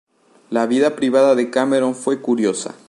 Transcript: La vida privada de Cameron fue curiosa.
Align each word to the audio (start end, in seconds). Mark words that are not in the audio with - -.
La 0.49 0.65
vida 0.65 0.95
privada 0.95 1.35
de 1.35 1.51
Cameron 1.51 1.93
fue 1.93 2.21
curiosa. 2.23 2.73